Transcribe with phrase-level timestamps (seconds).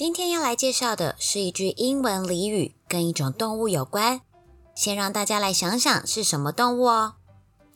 [0.00, 4.22] 今天要来介绍的是一句英文俚语，跟一种动物有关。
[4.74, 7.16] 先让大家来想想是什么动物哦。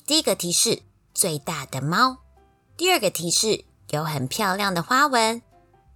[0.07, 0.81] 第一个提示：
[1.13, 2.17] 最大的猫。
[2.79, 5.43] 第二个提示：有很漂亮的花纹。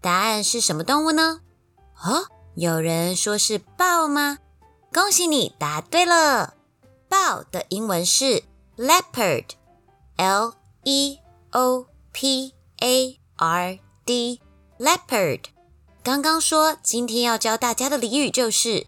[0.02, 1.40] 答案是什么动物呢？
[2.04, 4.36] 哦，有人说是豹吗？
[4.92, 6.52] 恭喜你答对了。
[7.08, 8.42] 豹的英文是
[8.76, 10.52] leopard，l
[10.84, 11.20] e
[11.52, 15.40] o p a r d，leopard。
[16.08, 18.86] 刚刚说今天要教大家的俚语就是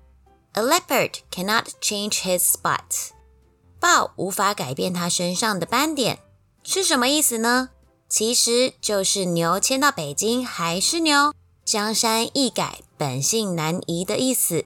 [0.55, 3.11] A leopard cannot change his spots。
[3.79, 6.21] 豹无法改变它身上的斑点，
[6.65, 7.69] 是什么意思呢？
[8.09, 14.65] 其实就是牛迁到北京还是牛，江山易改，本性难移的意思。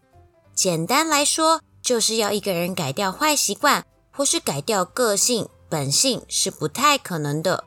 [0.55, 7.65] 简单来说，就是要一个人改掉坏习惯，或是改掉个性本性是不太可能的。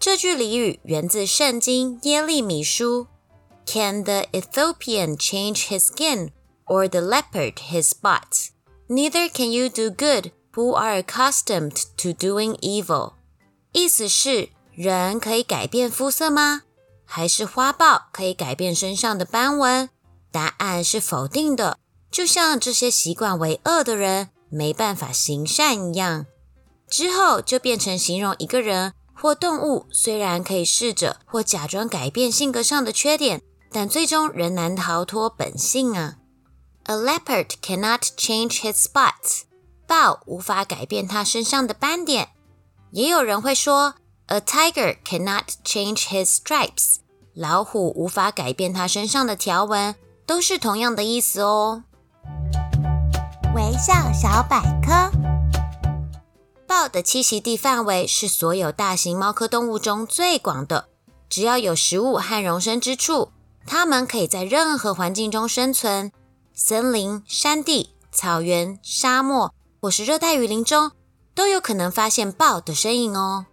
[0.00, 3.06] 这句俚语源自圣经耶利米书。
[3.66, 6.30] Can the Ethiopian change his skin,
[6.66, 8.50] or the leopard his spots?
[8.88, 13.14] Neither can you do good who are accustomed to doing evil.
[13.72, 16.62] 意思是，人可以改变肤色吗？
[17.04, 19.88] 还是花豹可以改变身上的斑纹？
[20.30, 21.78] 答案是否定的。
[22.10, 26.26] 就像这些习惯为恶的人没办法行善一样。
[26.88, 33.42] 之后就变成形容一个人或动物，虽然可以试着或假装改变性格上的缺点。
[33.74, 36.18] 但最终仍难逃脱本性啊
[36.84, 39.42] ！A leopard cannot change his spots。
[39.84, 42.28] 豹无法改变它身上的斑点。
[42.92, 43.96] 也有人会说
[44.26, 46.98] ，A tiger cannot change his stripes。
[47.34, 51.82] 老虎无法改变它身上的条纹，都是同样的意思哦。
[53.56, 55.10] 微笑小百科：
[56.68, 60.86] 豹的栖息地范围是所有大型猫科动物中最广的，
[61.28, 63.32] 只要有食物和容身之处。
[63.66, 66.12] 它们可以在任何环境中生存，
[66.52, 70.92] 森林、山地、草原、沙漠或是热带雨林中
[71.34, 73.46] 都有可能发现豹的身影哦。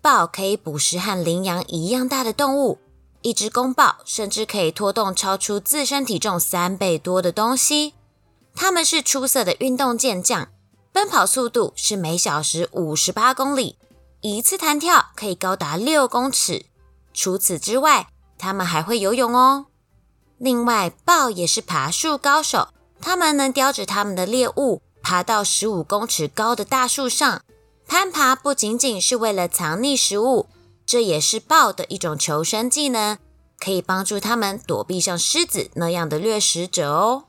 [0.00, 2.78] 豹可以捕食和羚羊一样大的动物，
[3.22, 7.94] 一只公豹甚至可以拖动超出自身体重三倍多的东西。
[8.54, 10.48] 它们是出色的运动健将，
[10.92, 13.78] 奔跑速度是每小时五十八公里，
[14.20, 16.66] 一次弹跳可以高达六公尺。
[17.14, 18.08] 除此之外，
[18.42, 19.66] 它们还会游泳哦。
[20.36, 22.70] 另外，豹也是爬树高手，
[23.00, 27.42] 它们能叼着它们的猎物爬到十五公尺高的大树上。
[27.86, 30.48] 攀爬不仅仅是为了藏匿食物，
[30.84, 33.16] 这也是豹的一种求生技能，
[33.60, 37.26] 可以帮助它们躲避像狮子那样的掠食者哦。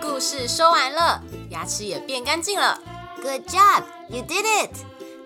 [0.00, 1.20] 故事说完了，
[1.50, 2.80] 牙齿也变干净了。
[3.20, 4.70] Good job, you did it!